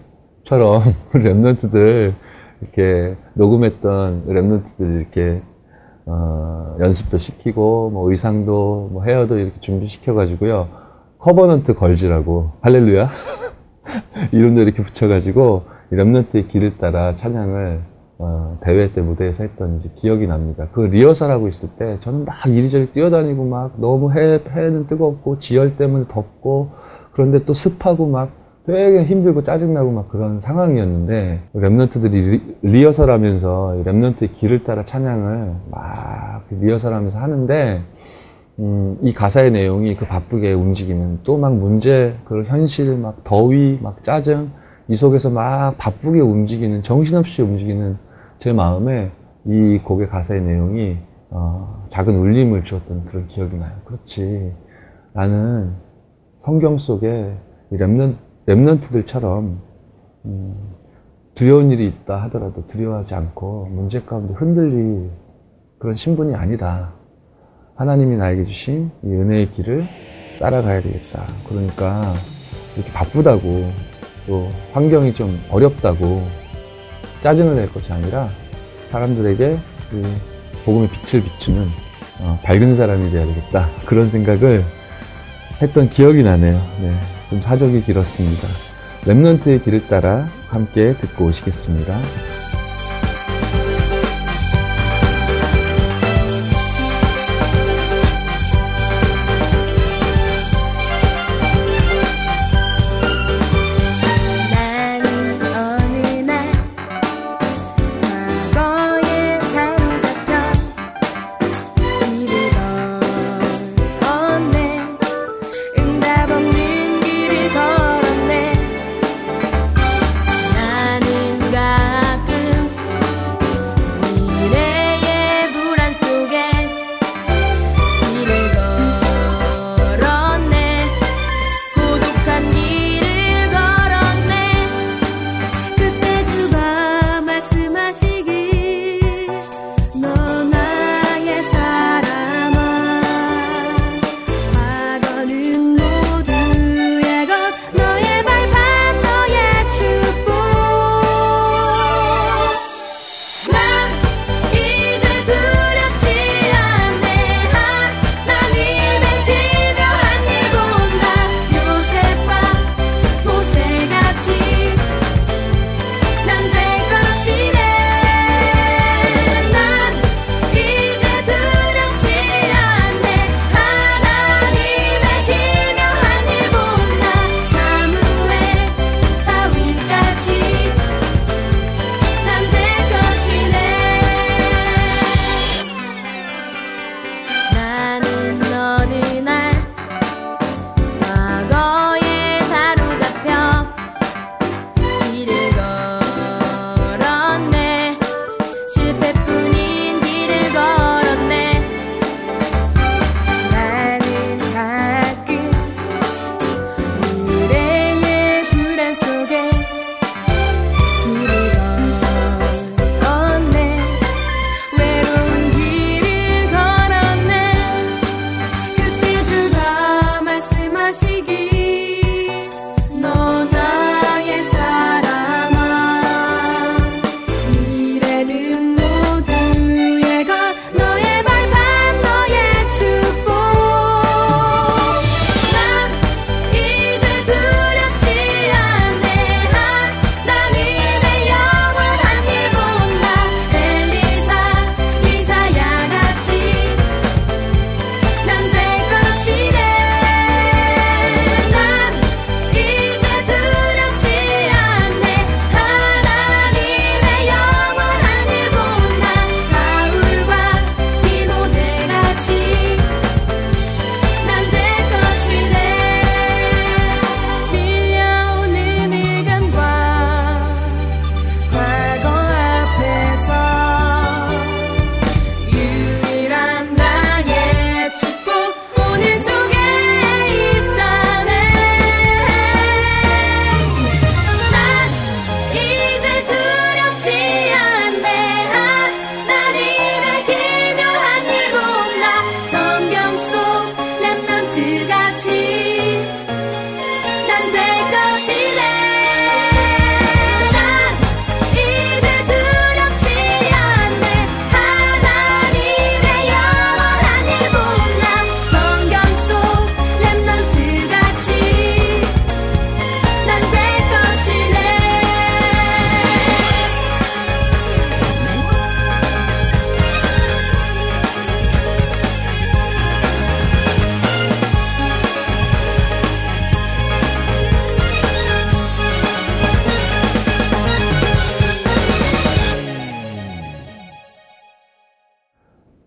처럼 0.45 0.95
Remnant들 1.13 2.15
이렇게 2.61 3.17
녹음했던 3.35 4.27
Remnant들 4.27 5.01
이렇게 5.01 5.43
어, 6.09 6.77
연습도 6.81 7.19
시키고 7.19 7.91
뭐 7.91 8.11
의상도 8.11 8.89
뭐 8.93 9.05
헤어도 9.05 9.39
이렇게 9.39 9.61
준비시켜 9.61 10.15
가지고요 10.15 10.69
Covenant 11.19 11.75
Girls라고 11.75 12.53
할렐루야 12.63 13.11
이름도 14.33 14.63
이렇게 14.63 14.83
붙여가지고 14.83 15.65
Remnant의 15.93 16.49
길을 16.49 16.79
따라 16.79 17.17
찬양을 17.17 17.81
어, 18.21 18.59
대회 18.63 18.93
때 18.93 19.01
무대에서 19.01 19.45
했던 19.45 19.77
이제 19.77 19.91
기억이 19.95 20.27
납니다. 20.27 20.67
그 20.73 20.81
리허설 20.81 21.31
하고 21.31 21.47
있을 21.47 21.69
때 21.79 21.99
저는 22.01 22.25
막 22.25 22.47
이리저리 22.47 22.91
뛰어다니고 22.93 23.45
막 23.45 23.75
너무 23.77 24.13
해, 24.13 24.41
해는 24.51 24.89
뜨겁고 24.89 25.39
지열 25.39 25.77
때문에 25.77 26.07
덥고 26.09 26.71
그런데 27.13 27.45
또 27.45 27.55
습하고 27.55 28.07
막 28.07 28.31
되게 28.69 29.03
힘들고 29.05 29.45
짜증나고 29.45 29.91
막 29.91 30.11
그런 30.11 30.41
상황이었는데 30.41 31.41
Remnant들이 31.55 32.57
리, 32.61 32.85
허설 32.85 33.11
하면서 33.11 33.75
Remnant의 33.83 34.35
길을 34.35 34.65
따라 34.65 34.85
찬양을 34.85 35.55
막 35.71 36.45
리허설 36.51 36.93
하면서 36.93 37.19
하는데 37.19 37.83
음, 38.59 38.99
이 39.01 39.15
가사의 39.15 39.53
내용이 39.53 39.97
그 39.97 40.07
바쁘게 40.07 40.53
움직이는 40.53 41.21
또 41.25 41.39
막 41.39 41.55
문제, 41.57 42.15
그 42.27 42.43
현실, 42.43 42.99
막 42.99 43.25
더위, 43.25 43.79
막 43.81 44.05
짜증 44.05 44.51
이 44.89 44.97
속에서 44.97 45.31
막 45.31 45.79
바쁘게 45.79 46.21
움직이는 46.21 46.83
정신없이 46.83 47.41
움직이는 47.41 47.97
제 48.39 48.53
마음에 48.53 49.11
이 49.47 49.81
곡의 49.83 50.09
가사의 50.09 50.43
내용이 50.43 50.99
어, 51.31 51.87
작은 51.89 52.15
울림을 52.15 52.65
주었던 52.65 53.07
그런 53.07 53.29
기억이 53.29 53.57
나요. 53.57 53.73
그렇지. 53.87 54.53
나는 55.15 55.73
성경 56.45 56.77
속에 56.77 57.33
랩런트 57.73 58.28
랩런트들처럼 58.49 59.59
음, 60.25 60.75
두려운 61.35 61.71
일이 61.71 61.87
있다 61.87 62.23
하더라도 62.25 62.67
두려워하지 62.67 63.15
않고 63.15 63.69
문제 63.71 64.01
가운데 64.01 64.33
흔들릴 64.35 65.11
그런 65.79 65.95
신분이 65.95 66.35
아니다. 66.35 66.95
하나님이 67.77 68.17
나에게 68.17 68.45
주신 68.47 68.91
이 69.05 69.09
은혜의 69.09 69.53
길을 69.53 69.87
따라가야 70.41 70.81
되겠다. 70.81 71.23
그러니까 71.49 72.03
이렇게 72.77 72.91
바쁘다고 72.93 73.71
또 74.27 74.49
환경이 74.73 75.13
좀 75.13 75.39
어렵다고 75.51 76.23
짜증을 77.23 77.55
낼 77.55 77.71
것이 77.71 77.93
아니라 77.93 78.29
사람들에게 78.91 79.57
그 79.91 80.03
복음의 80.65 80.89
빛을 80.89 81.23
비추는 81.23 81.67
어, 82.23 82.39
밝은 82.43 82.77
사람이 82.77 83.11
되어야 83.11 83.27
되겠다. 83.27 83.69
그런 83.87 84.09
생각을 84.11 84.63
했던 85.61 85.89
기억이 85.89 86.23
나네요. 86.23 86.55
네. 86.81 87.18
좀 87.31 87.41
사족이 87.41 87.83
길었습니다. 87.83 88.49
랩런트의 89.03 89.65
길을 89.65 89.87
따라 89.89 90.29
함께 90.49 90.95
듣고 90.95 91.27
오시겠습니다. 91.27 91.99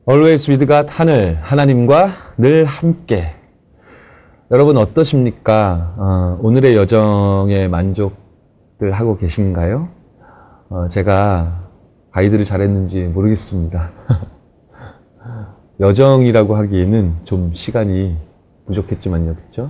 Always 0.09 0.49
with 0.49 0.65
God 0.65 0.87
하늘 0.89 1.37
하나님과 1.43 2.09
늘 2.39 2.65
함께 2.65 3.35
여러분 4.49 4.75
어떠십니까? 4.77 5.93
어, 5.95 6.39
오늘의 6.41 6.75
여정에 6.75 7.67
만족들 7.67 8.93
하고 8.93 9.17
계신가요? 9.17 9.89
어, 10.69 10.87
제가 10.87 11.69
가이드를 12.09 12.45
잘했는지 12.45 13.03
모르겠습니다. 13.03 13.91
여정이라고 15.79 16.55
하기에는 16.55 17.13
좀 17.23 17.53
시간이 17.53 18.17
부족했지만요, 18.65 19.35
그렇죠? 19.35 19.69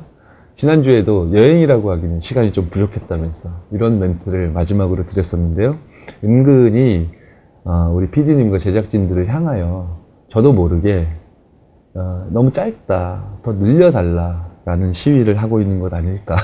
지난주에도 0.56 1.34
여행이라고 1.34 1.92
하기는 1.92 2.22
시간이 2.22 2.54
좀 2.54 2.70
부족했다면서 2.70 3.50
이런 3.72 4.00
멘트를 4.00 4.52
마지막으로 4.52 5.08
드렸었는데요. 5.08 5.76
은근히 6.24 7.10
어, 7.66 7.92
우리 7.94 8.10
PD님과 8.10 8.60
제작진들을 8.60 9.28
향하여 9.28 10.01
저도 10.32 10.54
모르게 10.54 11.08
어, 11.94 12.28
너무 12.32 12.52
짧다, 12.52 13.40
더 13.44 13.52
늘려달라라는 13.54 14.94
시위를 14.94 15.38
하고 15.38 15.60
있는 15.62 15.80
것 15.80 15.94
아닐까. 15.94 16.38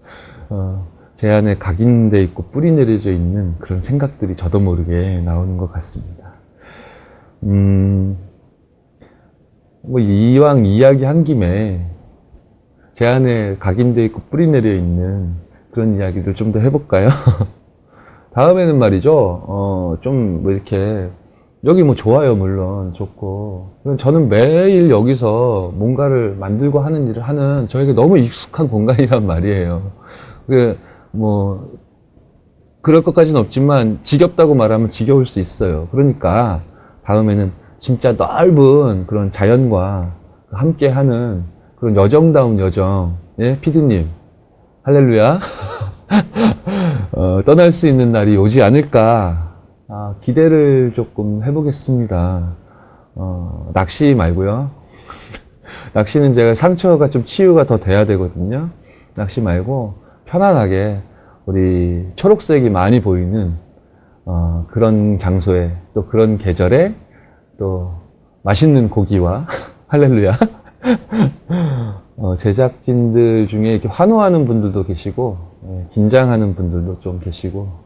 어, 0.48 0.86
제 1.14 1.30
안에 1.30 1.56
각인돼 1.58 2.22
있고 2.24 2.44
뿌리 2.44 2.72
내려져 2.72 3.12
있는 3.12 3.54
그런 3.58 3.80
생각들이 3.80 4.34
저도 4.36 4.60
모르게 4.60 5.20
나오는 5.20 5.58
것 5.58 5.70
같습니다. 5.72 6.32
음, 7.42 8.16
뭐 9.82 10.00
이왕 10.00 10.64
이야기 10.64 11.04
한 11.04 11.24
김에 11.24 11.86
제 12.94 13.06
안에 13.06 13.56
각인돼 13.58 14.04
있고 14.06 14.22
뿌리 14.30 14.46
내려 14.48 14.74
있는 14.74 15.34
그런 15.70 15.96
이야기들 15.96 16.34
좀 16.34 16.52
더 16.52 16.60
해볼까요? 16.60 17.08
다음에는 18.32 18.78
말이죠, 18.78 19.12
어, 19.46 19.96
좀 20.00 20.42
뭐 20.42 20.52
이렇게 20.52 21.10
여기 21.66 21.82
뭐 21.82 21.94
좋아요, 21.94 22.36
물론 22.36 22.92
좋고. 22.92 23.96
저는 23.98 24.28
매일 24.28 24.90
여기서 24.90 25.72
뭔가를 25.74 26.36
만들고 26.38 26.80
하는 26.80 27.08
일을 27.08 27.22
하는 27.22 27.68
저에게 27.68 27.94
너무 27.94 28.18
익숙한 28.18 28.68
공간이란 28.68 29.26
말이에요. 29.26 29.82
그, 30.46 30.76
뭐, 31.10 31.72
그럴 32.82 33.02
것까지는 33.02 33.40
없지만 33.40 34.00
지겹다고 34.02 34.54
말하면 34.54 34.90
지겨울 34.90 35.24
수 35.24 35.40
있어요. 35.40 35.88
그러니까 35.90 36.60
다음에는 37.04 37.52
진짜 37.78 38.12
넓은 38.12 39.06
그런 39.06 39.30
자연과 39.30 40.12
함께 40.52 40.88
하는 40.88 41.44
그런 41.76 41.96
여정다운 41.96 42.58
여정. 42.58 43.16
예, 43.40 43.58
피디님. 43.60 44.08
할렐루야. 44.82 45.40
어, 47.12 47.40
떠날 47.46 47.72
수 47.72 47.88
있는 47.88 48.12
날이 48.12 48.36
오지 48.36 48.62
않을까 48.62 49.53
아, 49.88 50.14
기대를 50.22 50.92
조금 50.94 51.42
해보겠습니다. 51.42 52.54
어, 53.16 53.70
낚시 53.74 54.14
말고요. 54.14 54.70
낚시는 55.92 56.32
제가 56.32 56.54
상처가 56.54 57.10
좀 57.10 57.24
치유가 57.24 57.66
더 57.66 57.78
돼야 57.78 58.06
되거든요. 58.06 58.70
낚시 59.14 59.42
말고 59.42 59.94
편안하게 60.24 61.02
우리 61.44 62.06
초록색이 62.16 62.70
많이 62.70 63.02
보이는 63.02 63.54
어, 64.24 64.66
그런 64.70 65.18
장소에 65.18 65.76
또 65.92 66.06
그런 66.06 66.38
계절에 66.38 66.94
또 67.58 67.92
맛있는 68.42 68.88
고기와 68.88 69.46
할렐루야 69.88 70.38
어, 72.16 72.34
제작진들 72.36 73.48
중에 73.48 73.72
이렇게 73.72 73.88
환호하는 73.88 74.46
분들도 74.46 74.84
계시고 74.84 75.36
예, 75.68 75.86
긴장하는 75.90 76.54
분들도 76.54 77.00
좀 77.00 77.20
계시고 77.20 77.83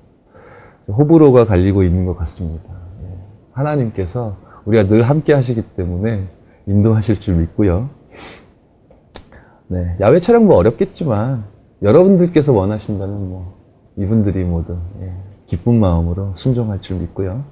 호불호가 0.88 1.44
갈리고 1.44 1.82
있는 1.82 2.06
것 2.06 2.16
같습니다. 2.18 2.64
예. 3.02 3.18
하나님께서 3.52 4.36
우리가 4.64 4.88
늘 4.88 5.02
함께 5.02 5.32
하시기 5.32 5.62
때문에 5.76 6.26
인도하실 6.66 7.20
줄 7.20 7.36
믿고요. 7.36 7.88
네, 9.68 9.96
야외 10.00 10.18
촬영 10.18 10.46
뭐 10.46 10.56
어렵겠지만 10.56 11.44
여러분들께서 11.82 12.52
원하신다면 12.52 13.28
뭐 13.28 13.58
이분들이 13.96 14.44
모두 14.44 14.76
예, 15.02 15.12
기쁜 15.46 15.78
마음으로 15.78 16.32
순종할 16.36 16.80
줄 16.80 16.98
믿고요. 16.98 17.44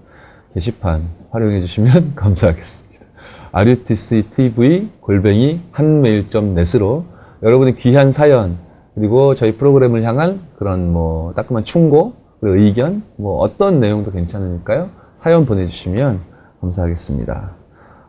게시판 0.55 1.09
활용해 1.31 1.61
주시면 1.61 2.15
감사하겠습니다. 2.17 3.05
RUTC 3.53 4.31
TV 4.35 4.91
골뱅이 5.01 5.61
한메일.net으로 5.73 7.05
여러분의 7.43 7.77
귀한 7.77 8.13
사연 8.13 8.59
그리고 8.95 9.35
저희 9.35 9.57
프로그램을 9.57 10.03
향한 10.05 10.41
그런 10.57 10.93
뭐 10.93 11.33
따끔한 11.35 11.65
충고 11.65 12.15
의견, 12.43 13.03
뭐 13.17 13.39
어떤 13.39 13.81
내용도 13.81 14.11
괜찮으니까요. 14.11 14.91
사연 15.23 15.47
보내주시면 15.47 16.21
감사하겠습니다. 16.61 17.51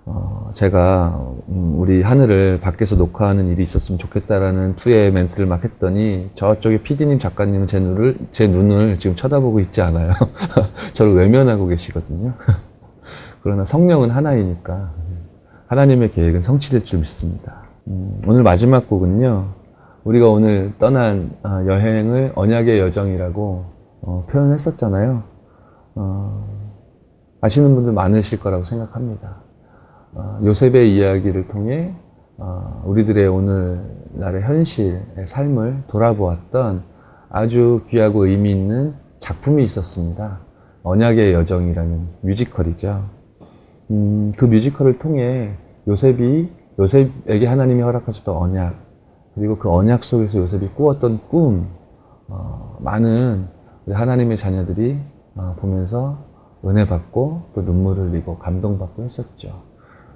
어, 0.09 0.51
제가 0.53 1.19
음, 1.49 1.73
우리 1.77 2.01
하늘을 2.01 2.61
밖에서 2.61 2.95
녹화하는 2.95 3.47
일이 3.49 3.61
있었으면 3.63 3.99
좋겠다라는 3.99 4.77
투의 4.77 5.11
멘트를 5.11 5.45
막 5.45 5.65
했더니 5.65 6.29
저쪽에 6.35 6.81
PD님 6.81 7.19
작가님은 7.19 7.67
제 7.67 7.79
눈을 7.79 8.17
제 8.31 8.47
눈을 8.47 8.99
지금 8.99 9.17
쳐다보고 9.17 9.59
있지 9.59 9.81
않아요. 9.81 10.13
저를 10.93 11.13
외면하고 11.15 11.67
계시거든요. 11.67 12.33
그러나 13.43 13.65
성령은 13.65 14.11
하나이니까 14.11 14.91
하나님의 15.67 16.11
계획은 16.11 16.41
성취될 16.41 16.85
줄 16.85 16.99
믿습니다. 16.99 17.63
음, 17.87 18.21
오늘 18.27 18.43
마지막 18.43 18.87
곡은요. 18.87 19.45
우리가 20.05 20.29
오늘 20.29 20.71
떠난 20.79 21.31
아, 21.43 21.65
여행을 21.65 22.31
언약의 22.35 22.79
여정이라고 22.79 23.76
어, 24.07 24.23
표현했었잖아요. 24.29 25.21
어, 25.95 26.47
아시는 27.41 27.75
분들 27.75 27.91
많으실 27.91 28.39
거라고 28.39 28.63
생각합니다. 28.63 29.35
어, 30.13 30.39
요셉의 30.45 30.95
이야기를 30.95 31.49
통해 31.49 31.93
어, 32.37 32.83
우리들의 32.85 33.27
오늘날의 33.27 34.43
현실의 34.43 35.25
삶을 35.25 35.83
돌아보았던 35.87 36.83
아주 37.29 37.81
귀하고 37.89 38.27
의미 38.27 38.51
있는 38.51 38.95
작품이 39.19 39.65
있었습니다. 39.65 40.39
언약의 40.83 41.33
여정이라는 41.33 42.07
뮤지컬이죠. 42.21 43.03
음, 43.91 44.31
그 44.37 44.45
뮤지컬을 44.45 44.99
통해 44.99 45.51
요셉이 45.85 46.49
요셉에게 46.79 47.45
하나님이 47.45 47.81
허락하셨던 47.81 48.33
언약 48.37 48.73
그리고 49.35 49.57
그 49.57 49.69
언약 49.69 50.05
속에서 50.05 50.37
요셉이 50.39 50.69
꾸었던 50.75 51.19
꿈 51.27 51.67
어, 52.29 52.77
많은 52.79 53.56
하나님의 53.93 54.37
자녀들이 54.37 54.97
어, 55.35 55.55
보면서 55.59 56.17
은혜 56.65 56.87
받고 56.87 57.43
또 57.53 57.61
눈물을 57.61 58.09
흘리고 58.11 58.37
감동받고 58.39 59.03
했었죠. 59.03 59.61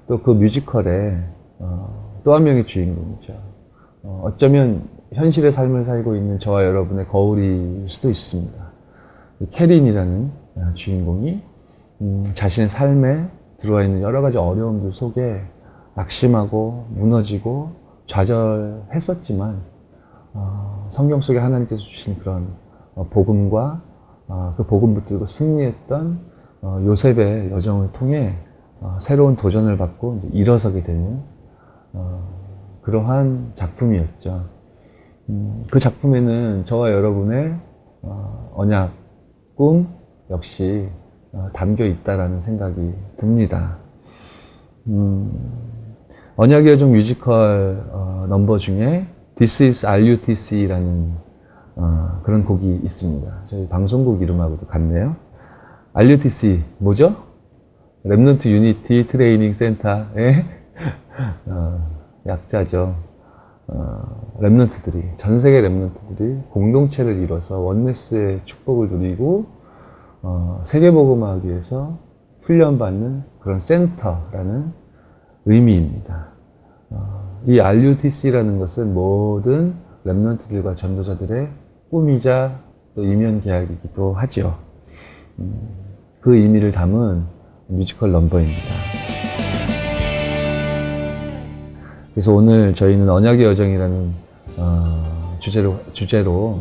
또 0.08 0.22
그 0.24 0.32
뮤지컬에 0.32 1.18
어, 1.60 2.20
또한 2.24 2.44
명의 2.44 2.66
주인공이죠. 2.66 3.34
어, 4.04 4.24
어쩌면 4.26 4.90
현실의 5.14 5.52
삶을 5.52 5.86
살고 5.86 6.16
있는 6.16 6.40
저와 6.40 6.64
여러분의 6.66 7.08
거울일 7.08 7.86
수도 7.88 8.10
있습니다. 8.10 8.72
캐린이라는 9.52 10.32
주인공이 10.74 11.42
음, 12.02 12.24
자신의 12.34 12.70
삶에 12.70 13.28
들어와 13.58 13.84
있는 13.84 14.02
여러 14.02 14.22
가지 14.22 14.38
어려움들 14.38 14.94
속에 14.94 15.42
낙심하고 15.96 16.88
무너지고 16.90 17.72
좌절했었지만 18.08 19.62
성경 20.90 21.22
속에 21.22 21.40
하나님께서 21.40 21.82
주신 21.82 22.18
그런 22.20 22.44
어, 22.44 22.61
복음과 22.96 23.82
어, 24.28 24.54
그 24.56 24.66
복음 24.66 24.94
붙들고 24.94 25.26
승리했던 25.26 26.20
어, 26.62 26.82
요셉의 26.86 27.52
여정을 27.52 27.92
통해 27.92 28.38
새로운 29.00 29.36
도전을 29.36 29.78
받고 29.78 30.22
일어서게 30.32 30.82
되는 30.82 31.22
그러한 32.82 33.52
작품이었죠. 33.54 34.46
음, 35.30 35.66
그 35.70 35.78
작품에는 35.78 36.66
저와 36.66 36.92
여러분의 36.92 37.60
언약, 38.56 38.92
꿈 39.54 39.88
역시 40.32 40.90
담겨 41.54 41.86
있다라는 41.86 42.42
생각이 42.42 42.94
듭니다. 43.18 43.78
음, 44.88 45.32
언약의 46.36 46.74
여정 46.74 46.94
뮤지컬 46.94 47.84
넘버 48.30 48.58
중에 48.58 49.06
This 49.36 49.64
is 49.64 49.86
RUTC라는 49.86 51.31
어, 51.76 52.22
그런 52.24 52.46
곡이 52.46 52.82
있습니다. 52.84 53.44
저희 53.48 53.68
방송국 53.68 54.22
이름하고도 54.22 54.68
같네요. 54.68 55.16
RUTC 55.94 56.64
뭐죠? 56.78 57.16
Remnant 58.06 58.48
Unity 58.48 59.08
Training 59.08 59.54
Center의 59.54 60.46
어, 61.48 61.90
약자죠. 62.26 62.96
어, 63.68 64.38
Remnant들이 64.40 65.18
전 65.18 65.40
세계 65.40 65.62
Remnant들이 65.62 66.50
공동체를 66.50 67.22
이뤄서 67.22 67.60
Oneness의 67.60 68.42
축복을 68.46 68.90
누리고 68.90 69.46
어, 70.24 70.62
위해서 71.44 71.98
훈련받는 72.42 73.24
그런 73.40 73.60
센터라는 73.60 74.74
의미입니다. 75.46 76.28
어, 76.90 77.42
이 77.46 77.60
RUTC라는 77.60 78.60
것은 78.60 78.94
모든 78.94 79.76
Remnant들과 80.06 80.76
전도자들의 80.76 81.50
꿈이자 81.92 82.58
또 82.96 83.04
이면 83.04 83.42
계약이기도 83.42 84.14
하죠. 84.14 84.58
음, 85.40 85.54
그 86.22 86.38
의미를 86.38 86.72
담은 86.72 87.26
뮤지컬 87.68 88.14
넘버입니다. 88.14 88.62
그래서 92.14 92.34
오늘 92.34 92.74
저희는 92.74 93.10
언약의 93.10 93.46
여정이라는 93.46 94.14
어, 94.58 95.38
주제로 95.42 95.80
주제로 95.92 96.60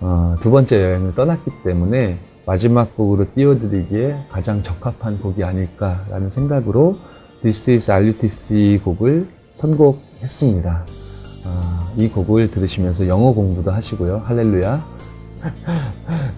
어, 0.00 0.36
두 0.40 0.50
번째 0.50 0.82
여행을 0.82 1.14
떠났기 1.14 1.50
때문에 1.62 2.18
마지막 2.46 2.96
곡으로 2.96 3.26
띄워드리기에 3.34 4.28
가장 4.30 4.62
적합한 4.62 5.20
곡이 5.20 5.44
아닐까라는 5.44 6.30
생각으로 6.30 6.96
This 7.42 7.70
is 7.70 7.90
RUTC 7.90 8.80
곡을 8.82 9.28
선곡했습니다. 9.56 10.99
어, 11.44 11.92
이 11.96 12.08
곡을 12.08 12.50
들으시면서 12.50 13.08
영어 13.08 13.32
공부도 13.32 13.70
하시고요. 13.70 14.22
할렐루야. 14.24 14.84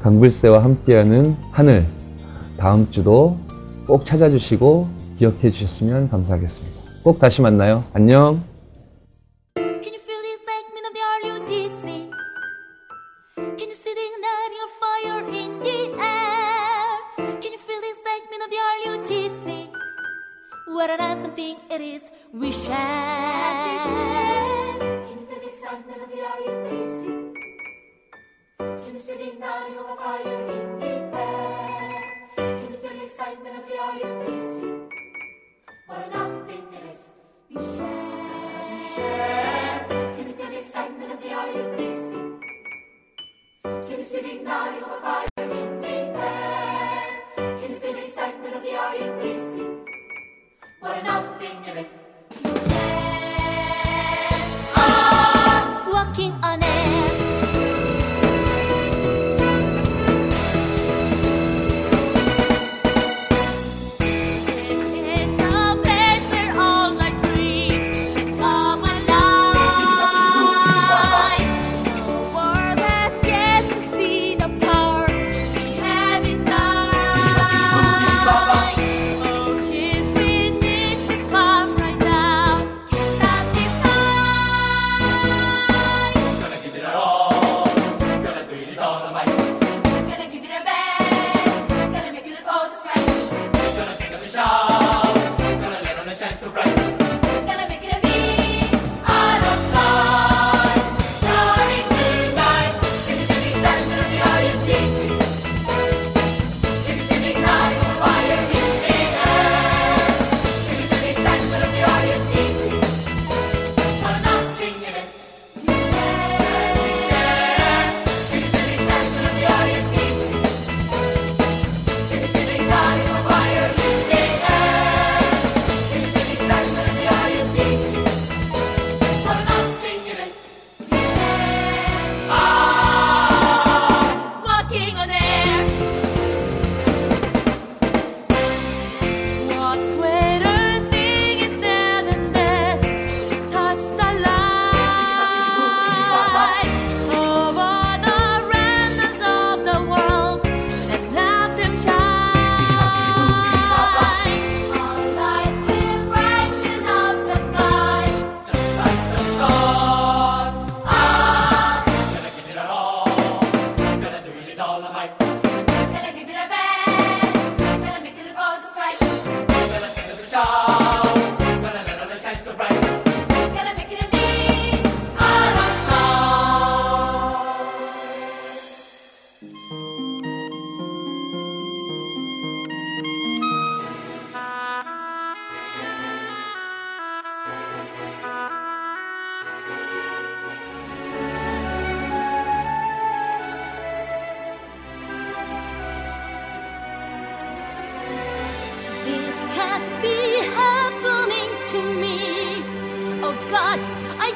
강불새와 0.02 0.62
함께하는 0.62 1.36
하늘. 1.50 1.86
다음 2.56 2.90
주도 2.90 3.36
꼭 3.86 4.04
찾아주시고 4.04 4.88
기억해 5.18 5.50
주셨으면 5.50 6.08
감사하겠습니다. 6.08 6.80
꼭 7.02 7.18
다시 7.18 7.42
만나요. 7.42 7.84
안녕. 7.92 8.51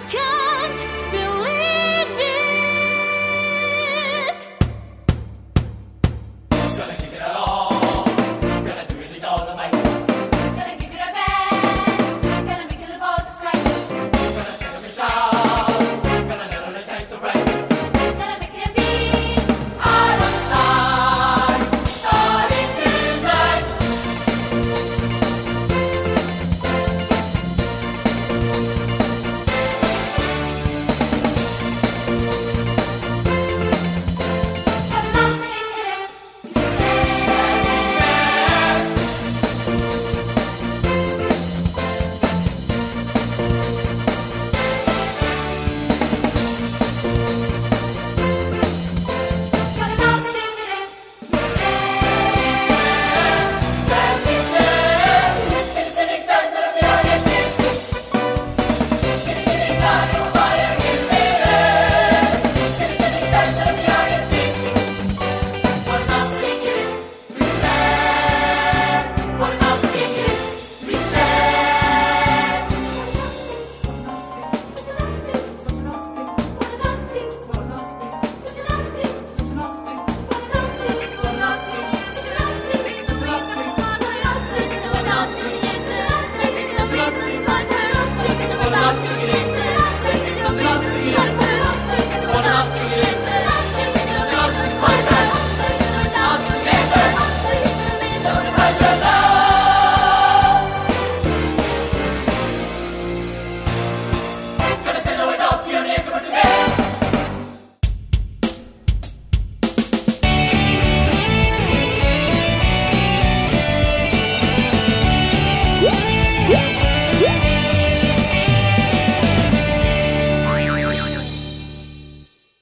看。 0.08 0.45